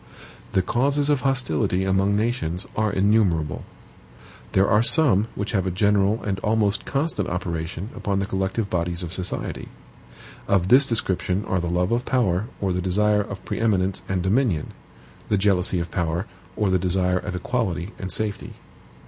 The 0.53 0.63
causes 0.63 1.11
of 1.11 1.21
hostility 1.21 1.83
among 1.85 2.15
nations 2.15 2.65
are 2.75 2.91
innumerable. 2.91 3.65
There 4.53 4.67
are 4.67 4.81
some 4.81 5.27
which 5.35 5.51
have 5.51 5.67
a 5.67 5.69
general 5.69 6.23
and 6.23 6.39
almost 6.39 6.85
constant 6.85 7.29
operation 7.29 7.91
upon 7.95 8.17
the 8.17 8.25
collective 8.25 8.67
bodies 8.67 9.03
of 9.03 9.13
society. 9.13 9.67
Of 10.47 10.69
this 10.69 10.87
description 10.87 11.45
are 11.45 11.59
the 11.59 11.67
love 11.69 11.91
of 11.91 12.03
power 12.03 12.47
or 12.59 12.73
the 12.73 12.81
desire 12.81 13.21
of 13.21 13.45
pre 13.45 13.59
eminence 13.59 14.01
and 14.09 14.23
dominion 14.23 14.71
the 15.29 15.37
jealousy 15.37 15.79
of 15.79 15.91
power, 15.91 16.25
or 16.55 16.71
the 16.71 16.79
desire 16.79 17.19
of 17.19 17.35
equality 17.35 17.91
and 17.99 18.11
safety. 18.11 18.53